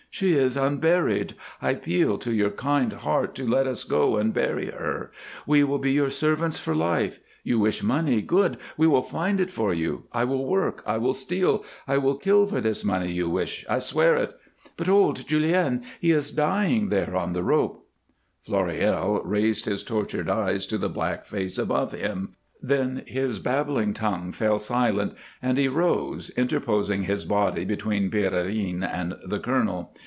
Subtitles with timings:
[0.13, 1.35] "She is unburied.
[1.61, 5.09] I appeal to your kind heart to let us go and bury her.
[5.47, 7.21] We will be your servants for life.
[7.45, 8.21] You wish money.
[8.21, 8.57] Good!
[8.75, 10.03] We will find it for you.
[10.11, 13.79] I will work, I will steal, I will kill for this money you wish I
[13.79, 14.37] swear it.
[14.75, 17.87] But old Julien, he is dying there on the rope"
[18.47, 24.33] Floréal raised his tortured eyes to the black face above him, then his babbling tongue
[24.33, 29.95] fell silent and he rose, interposing his body between Pierrine and the colonel.